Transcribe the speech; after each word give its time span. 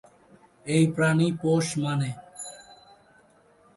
এই 0.65 0.83
প্রাণী 0.95 1.27
পোষ 1.41 1.65
মানে। 1.83 2.09